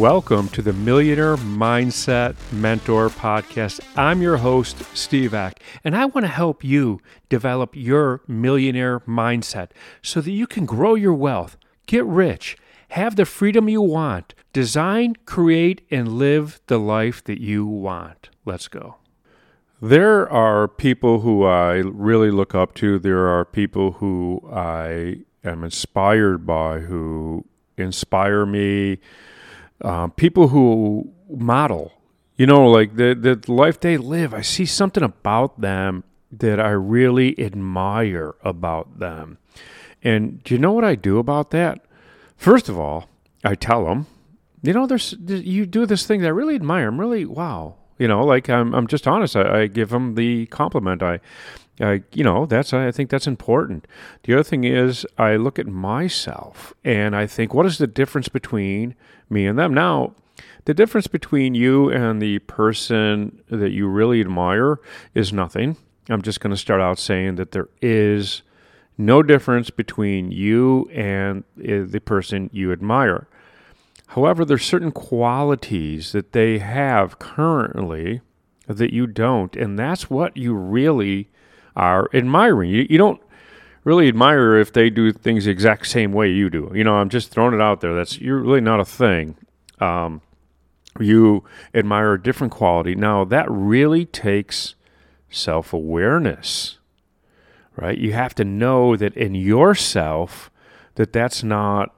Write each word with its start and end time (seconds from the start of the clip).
Welcome 0.00 0.48
to 0.50 0.62
the 0.62 0.72
Millionaire 0.72 1.36
Mindset 1.36 2.34
Mentor 2.50 3.10
Podcast. 3.10 3.80
I'm 3.98 4.22
your 4.22 4.38
host, 4.38 4.82
Steve 4.96 5.34
Ek, 5.34 5.62
and 5.84 5.94
I 5.94 6.06
want 6.06 6.24
to 6.24 6.32
help 6.32 6.64
you 6.64 7.02
develop 7.28 7.76
your 7.76 8.22
millionaire 8.26 9.00
mindset 9.00 9.72
so 10.00 10.22
that 10.22 10.30
you 10.30 10.46
can 10.46 10.64
grow 10.64 10.94
your 10.94 11.12
wealth, 11.12 11.58
get 11.84 12.06
rich, 12.06 12.56
have 12.88 13.16
the 13.16 13.26
freedom 13.26 13.68
you 13.68 13.82
want, 13.82 14.32
design, 14.54 15.16
create, 15.26 15.86
and 15.90 16.14
live 16.14 16.62
the 16.68 16.78
life 16.78 17.22
that 17.24 17.38
you 17.38 17.66
want. 17.66 18.30
Let's 18.46 18.68
go. 18.68 18.96
There 19.82 20.26
are 20.30 20.66
people 20.66 21.20
who 21.20 21.44
I 21.44 21.74
really 21.74 22.30
look 22.30 22.54
up 22.54 22.72
to. 22.76 22.98
There 22.98 23.28
are 23.28 23.44
people 23.44 23.92
who 23.92 24.48
I 24.50 25.18
am 25.44 25.62
inspired 25.62 26.46
by, 26.46 26.78
who 26.78 27.44
inspire 27.76 28.46
me 28.46 28.98
um, 29.82 30.10
people 30.12 30.48
who 30.48 31.12
model, 31.28 31.92
you 32.36 32.46
know, 32.46 32.66
like 32.66 32.96
the 32.96 33.14
the 33.14 33.52
life 33.52 33.80
they 33.80 33.96
live. 33.96 34.34
I 34.34 34.42
see 34.42 34.66
something 34.66 35.02
about 35.02 35.60
them 35.60 36.04
that 36.32 36.60
I 36.60 36.70
really 36.70 37.38
admire 37.38 38.34
about 38.42 38.98
them. 38.98 39.38
And 40.02 40.42
do 40.44 40.54
you 40.54 40.60
know 40.60 40.72
what 40.72 40.84
I 40.84 40.94
do 40.94 41.18
about 41.18 41.50
that? 41.50 41.84
First 42.36 42.68
of 42.68 42.78
all, 42.78 43.08
I 43.44 43.54
tell 43.54 43.84
them, 43.84 44.06
you 44.62 44.72
know, 44.72 44.86
there's 44.86 45.14
you 45.26 45.66
do 45.66 45.86
this 45.86 46.06
thing 46.06 46.20
that 46.20 46.28
I 46.28 46.30
really 46.30 46.54
admire. 46.54 46.88
I'm 46.88 47.00
really 47.00 47.24
wow. 47.24 47.76
You 48.00 48.08
know, 48.08 48.24
like 48.24 48.48
I'm 48.48 48.74
I'm 48.74 48.86
just 48.86 49.06
honest. 49.06 49.36
I, 49.36 49.60
I 49.60 49.66
give 49.66 49.90
them 49.90 50.14
the 50.14 50.46
compliment. 50.46 51.02
I 51.02 51.20
I, 51.80 52.02
you 52.12 52.24
know, 52.24 52.46
that's 52.46 52.72
I 52.72 52.90
think 52.90 53.10
that's 53.10 53.26
important. 53.26 53.86
The 54.22 54.34
other 54.34 54.42
thing 54.42 54.64
is 54.64 55.06
I 55.18 55.36
look 55.36 55.58
at 55.58 55.66
myself 55.66 56.74
and 56.84 57.14
I 57.14 57.26
think, 57.26 57.54
what 57.54 57.66
is 57.66 57.78
the 57.78 57.86
difference 57.86 58.28
between 58.28 58.94
me 59.28 59.46
and 59.46 59.58
them? 59.58 59.72
Now, 59.72 60.14
the 60.64 60.74
difference 60.74 61.06
between 61.06 61.54
you 61.54 61.90
and 61.90 62.20
the 62.20 62.38
person 62.40 63.42
that 63.50 63.70
you 63.70 63.86
really 63.86 64.20
admire 64.20 64.78
is 65.14 65.32
nothing. 65.32 65.76
I'm 66.08 66.22
just 66.22 66.40
going 66.40 66.50
to 66.50 66.56
start 66.56 66.80
out 66.80 66.98
saying 66.98 67.36
that 67.36 67.52
there 67.52 67.68
is 67.80 68.42
no 68.98 69.22
difference 69.22 69.70
between 69.70 70.30
you 70.32 70.88
and 70.92 71.44
eh, 71.62 71.84
the 71.86 72.00
person 72.00 72.50
you 72.52 72.72
admire. 72.72 73.26
However, 74.14 74.44
there's 74.44 74.64
certain 74.64 74.90
qualities 74.90 76.10
that 76.10 76.32
they 76.32 76.58
have 76.58 77.20
currently 77.20 78.22
that 78.66 78.92
you 78.92 79.06
don't, 79.06 79.54
and 79.54 79.78
that's 79.78 80.10
what 80.10 80.36
you 80.36 80.52
really 80.52 81.28
are 81.76 82.10
admiring. 82.12 82.70
You, 82.70 82.86
you 82.90 82.98
don't 82.98 83.20
really 83.84 84.08
admire 84.08 84.56
if 84.58 84.72
they 84.72 84.90
do 84.90 85.12
things 85.12 85.44
the 85.44 85.52
exact 85.52 85.86
same 85.86 86.12
way 86.12 86.28
you 86.28 86.50
do. 86.50 86.72
You 86.74 86.82
know, 86.82 86.96
I'm 86.96 87.08
just 87.08 87.30
throwing 87.30 87.54
it 87.54 87.60
out 87.60 87.82
there. 87.82 87.94
That's 87.94 88.18
you're 88.20 88.40
really 88.40 88.60
not 88.60 88.80
a 88.80 88.84
thing. 88.84 89.36
Um, 89.78 90.22
you 90.98 91.44
admire 91.72 92.14
a 92.14 92.22
different 92.22 92.52
quality. 92.52 92.96
Now 92.96 93.24
that 93.26 93.48
really 93.48 94.06
takes 94.06 94.74
self 95.30 95.72
awareness, 95.72 96.78
right? 97.76 97.96
You 97.96 98.12
have 98.14 98.34
to 98.34 98.44
know 98.44 98.96
that 98.96 99.16
in 99.16 99.36
yourself 99.36 100.50
that 100.96 101.12
that's 101.12 101.44
not 101.44 101.94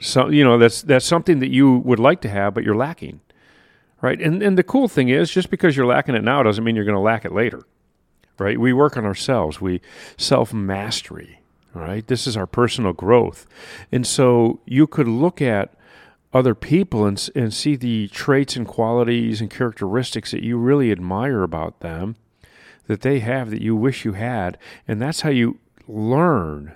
so 0.00 0.28
you 0.28 0.44
know 0.44 0.58
that's 0.58 0.82
that's 0.82 1.06
something 1.06 1.40
that 1.40 1.50
you 1.50 1.78
would 1.78 1.98
like 1.98 2.20
to 2.22 2.28
have, 2.28 2.54
but 2.54 2.64
you're 2.64 2.76
lacking, 2.76 3.20
right? 4.00 4.20
And 4.20 4.42
and 4.42 4.56
the 4.56 4.62
cool 4.62 4.88
thing 4.88 5.08
is, 5.08 5.30
just 5.30 5.50
because 5.50 5.76
you're 5.76 5.86
lacking 5.86 6.14
it 6.14 6.24
now 6.24 6.42
doesn't 6.42 6.62
mean 6.64 6.76
you're 6.76 6.84
going 6.84 6.94
to 6.94 7.00
lack 7.00 7.24
it 7.24 7.32
later 7.32 7.64
right? 8.38 8.58
We 8.58 8.72
work 8.72 8.96
on 8.96 9.04
ourselves. 9.04 9.60
We 9.60 9.80
self 10.16 10.52
mastery, 10.54 11.40
right? 11.74 12.06
This 12.06 12.26
is 12.26 12.36
our 12.36 12.46
personal 12.46 12.92
growth. 12.92 13.46
And 13.92 14.06
so 14.06 14.60
you 14.64 14.86
could 14.86 15.08
look 15.08 15.42
at 15.42 15.74
other 16.32 16.54
people 16.54 17.06
and, 17.06 17.28
and 17.34 17.52
see 17.52 17.74
the 17.74 18.08
traits 18.08 18.56
and 18.56 18.66
qualities 18.66 19.40
and 19.40 19.50
characteristics 19.50 20.30
that 20.30 20.42
you 20.42 20.58
really 20.58 20.92
admire 20.92 21.42
about 21.42 21.80
them 21.80 22.16
that 22.86 23.00
they 23.00 23.18
have 23.20 23.50
that 23.50 23.62
you 23.62 23.76
wish 23.76 24.04
you 24.04 24.12
had. 24.12 24.56
And 24.86 25.00
that's 25.00 25.22
how 25.22 25.30
you 25.30 25.58
learn 25.86 26.74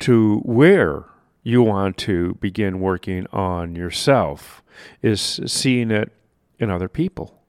to 0.00 0.38
where 0.38 1.04
you 1.42 1.62
want 1.62 1.96
to 1.96 2.34
begin 2.40 2.80
working 2.80 3.26
on 3.32 3.74
yourself 3.74 4.62
is 5.02 5.40
seeing 5.46 5.90
it 5.90 6.12
in 6.58 6.70
other 6.70 6.88
people 6.88 7.40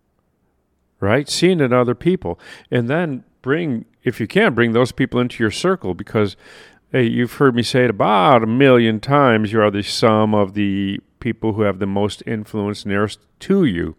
right? 1.01 1.27
Seeing 1.27 1.59
it 1.59 1.65
in 1.65 1.73
other 1.73 1.95
people. 1.95 2.39
And 2.69 2.89
then 2.89 3.25
bring, 3.41 3.85
if 4.03 4.21
you 4.21 4.27
can, 4.27 4.53
bring 4.53 4.71
those 4.71 4.93
people 4.93 5.19
into 5.19 5.43
your 5.43 5.51
circle 5.51 5.93
because, 5.93 6.37
hey, 6.93 7.03
you've 7.03 7.33
heard 7.33 7.55
me 7.55 7.63
say 7.63 7.83
it 7.83 7.89
about 7.89 8.43
a 8.43 8.47
million 8.47 9.01
times. 9.01 9.51
You 9.51 9.61
are 9.61 9.71
the 9.71 9.83
sum 9.83 10.33
of 10.33 10.53
the 10.53 11.01
people 11.19 11.53
who 11.53 11.63
have 11.63 11.79
the 11.79 11.87
most 11.87 12.23
influence 12.25 12.85
nearest 12.85 13.19
to 13.41 13.65
you. 13.65 13.97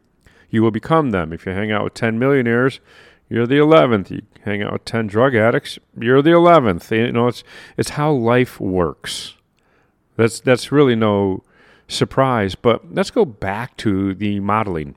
You 0.48 0.62
will 0.62 0.70
become 0.70 1.10
them. 1.10 1.32
If 1.32 1.44
you 1.44 1.52
hang 1.52 1.72
out 1.72 1.84
with 1.84 1.94
10 1.94 2.18
millionaires, 2.18 2.80
you're 3.28 3.46
the 3.46 3.56
11th. 3.56 4.10
You 4.10 4.22
hang 4.44 4.62
out 4.62 4.72
with 4.72 4.84
10 4.84 5.08
drug 5.08 5.34
addicts, 5.34 5.78
you're 5.98 6.22
the 6.22 6.30
11th. 6.30 6.90
You 6.96 7.12
know, 7.12 7.28
it's, 7.28 7.42
it's 7.76 7.90
how 7.90 8.12
life 8.12 8.60
works. 8.60 9.34
That's, 10.22 10.38
that's 10.38 10.70
really 10.70 10.94
no 10.94 11.42
surprise. 11.88 12.54
But 12.54 12.94
let's 12.94 13.10
go 13.10 13.24
back 13.24 13.76
to 13.78 14.14
the 14.14 14.38
modeling. 14.38 14.94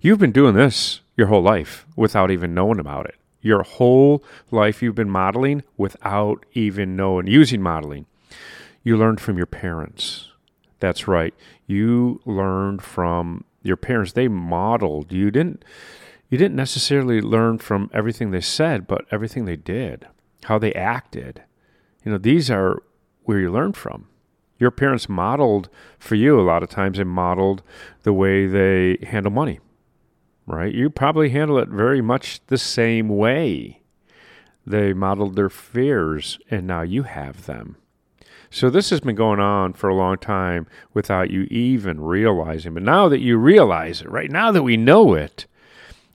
You've 0.00 0.18
been 0.18 0.32
doing 0.32 0.56
this 0.56 1.00
your 1.16 1.28
whole 1.28 1.42
life 1.42 1.86
without 1.94 2.32
even 2.32 2.54
knowing 2.54 2.80
about 2.80 3.06
it. 3.06 3.14
Your 3.40 3.62
whole 3.62 4.24
life 4.50 4.82
you've 4.82 4.96
been 4.96 5.10
modeling 5.10 5.62
without 5.76 6.44
even 6.54 6.96
knowing, 6.96 7.28
using 7.28 7.62
modeling. 7.62 8.06
You 8.82 8.96
learned 8.96 9.20
from 9.20 9.36
your 9.36 9.46
parents. 9.46 10.32
That's 10.80 11.06
right. 11.06 11.34
You 11.68 12.20
learned 12.24 12.82
from 12.82 13.44
your 13.62 13.76
parents. 13.76 14.12
They 14.12 14.26
modeled. 14.26 15.12
You 15.12 15.30
didn't 15.30 15.64
you 16.30 16.36
didn't 16.36 16.56
necessarily 16.56 17.20
learn 17.20 17.58
from 17.58 17.90
everything 17.94 18.32
they 18.32 18.40
said, 18.40 18.88
but 18.88 19.06
everything 19.12 19.44
they 19.44 19.56
did, 19.56 20.08
how 20.44 20.58
they 20.58 20.72
acted. 20.74 21.44
You 22.04 22.10
know, 22.10 22.18
these 22.18 22.50
are 22.50 22.82
where 23.22 23.38
you 23.38 23.52
learn 23.52 23.72
from. 23.72 24.08
Your 24.58 24.70
parents 24.70 25.08
modeled 25.08 25.68
for 25.98 26.14
you 26.14 26.40
a 26.40 26.42
lot 26.42 26.62
of 26.62 26.68
times. 26.68 26.98
They 26.98 27.04
modeled 27.04 27.62
the 28.02 28.12
way 28.12 28.46
they 28.46 28.98
handle 29.06 29.32
money 29.32 29.60
right? 30.48 30.74
You 30.74 30.90
probably 30.90 31.30
handle 31.30 31.58
it 31.58 31.68
very 31.68 32.00
much 32.00 32.40
the 32.46 32.58
same 32.58 33.08
way. 33.08 33.82
They 34.66 34.92
modeled 34.92 35.36
their 35.36 35.50
fears, 35.50 36.38
and 36.50 36.66
now 36.66 36.82
you 36.82 37.04
have 37.04 37.46
them. 37.46 37.76
So 38.50 38.70
this 38.70 38.90
has 38.90 39.00
been 39.00 39.14
going 39.14 39.40
on 39.40 39.74
for 39.74 39.88
a 39.88 39.94
long 39.94 40.16
time 40.16 40.66
without 40.94 41.30
you 41.30 41.42
even 41.50 42.00
realizing. 42.00 42.74
But 42.74 42.82
now 42.82 43.08
that 43.08 43.20
you 43.20 43.36
realize 43.36 44.00
it, 44.00 44.10
right 44.10 44.30
now 44.30 44.50
that 44.52 44.62
we 44.62 44.76
know 44.76 45.14
it, 45.14 45.46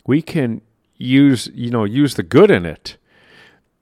we 0.05 0.21
can 0.21 0.61
use, 0.97 1.49
you 1.53 1.69
know, 1.69 1.83
use 1.83 2.15
the 2.15 2.23
good 2.23 2.49
in 2.49 2.65
it, 2.65 2.97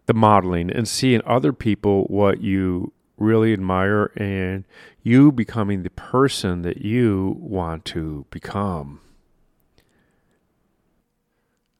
the 0.05 0.13
modeling, 0.13 0.69
and 0.69 0.87
see 0.87 1.13
in 1.13 1.21
other 1.25 1.53
people 1.53 2.03
what 2.05 2.41
you 2.41 2.91
really 3.21 3.53
admire 3.53 4.11
and 4.17 4.65
you 5.03 5.31
becoming 5.31 5.83
the 5.83 5.89
person 5.89 6.61
that 6.63 6.77
you 6.81 7.37
want 7.39 7.85
to 7.85 8.25
become. 8.29 9.01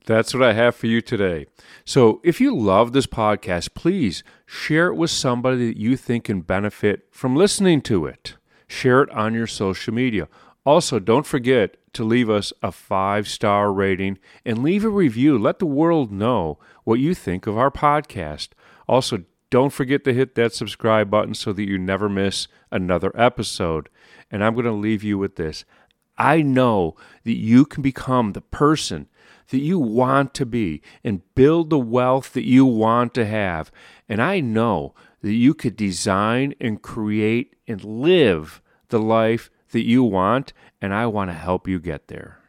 That's 0.06 0.34
what 0.34 0.44
I 0.44 0.53
have 0.53 0.75
for 0.75 0.88
you 0.88 1.00
today. 1.00 1.46
So, 1.85 2.22
if 2.24 2.41
you 2.41 2.56
love 2.56 2.91
this 2.91 3.06
podcast, 3.06 3.75
please 3.75 4.24
share 4.46 4.88
it 4.88 4.96
with 4.96 5.12
somebody 5.12 5.68
that 5.68 5.78
you 5.78 5.96
think 5.96 6.25
can 6.25 6.41
benefit 6.41 7.07
from 7.12 7.35
listening 7.35 7.81
to 7.84 8.07
it. 8.07 8.35
Share 8.68 9.03
it 9.03 9.09
on 9.12 9.34
your 9.34 9.47
social 9.47 9.94
media. 9.94 10.28
Also, 10.66 11.00
don't 11.00 11.25
forget 11.25 11.77
to 11.94 12.04
leave 12.04 12.30
us 12.30 12.54
a 12.63 12.71
five 12.71 13.27
star 13.27 13.71
rating 13.71 14.18
and 14.45 14.63
leave 14.63 14.83
a 14.83 14.89
review. 14.89 15.38
Let 15.38 15.60
the 15.60 15.66
world 15.66 16.12
know 16.12 16.57
what 16.83 17.00
you 17.00 17.13
think 17.13 17.48
of 17.48 17.57
our 17.57 17.71
podcast. 17.71 18.50
Also, 18.88 19.24
don't 19.51 19.71
forget 19.71 20.03
to 20.06 20.13
hit 20.13 20.33
that 20.36 20.53
subscribe 20.53 21.12
button 21.12 21.36
so 21.36 21.53
that 21.53 21.68
you 21.68 21.77
never 21.77 22.09
miss 22.09 22.48
another 22.71 23.12
episode. 23.15 23.89
And 24.31 24.44
I'm 24.44 24.53
going 24.53 24.65
to 24.65 24.71
leave 24.71 25.03
you 25.03 25.19
with 25.19 25.36
this 25.36 25.65
I 26.18 26.42
know 26.42 26.95
that 27.24 27.38
you 27.38 27.65
can 27.65 27.83
become 27.83 28.33
the 28.33 28.42
person 28.42 29.07
that 29.50 29.59
you 29.59 29.80
want 29.80 30.33
to 30.36 30.45
be 30.45 30.81
and 31.03 31.21
build 31.36 31.69
the 31.69 31.80
wealth 31.80 32.33
that 32.33 32.48
you 32.48 32.65
want 32.65 33.13
to 33.15 33.25
have. 33.25 33.71
And 34.07 34.21
I 34.21 34.39
know 34.39 34.94
that 35.21 35.33
you 35.33 35.54
could 35.54 35.75
design 35.75 36.54
and 36.59 36.81
create 36.81 37.56
and 37.68 37.83
live 37.83 38.62
the 38.89 39.00
life 39.00 39.50
that 39.71 39.86
you 39.86 40.04
want, 40.04 40.54
and 40.81 40.94
I 40.94 41.06
want 41.07 41.30
to 41.31 41.36
help 41.36 41.68
you 41.68 41.80
get 41.80 42.07
there. 42.07 42.41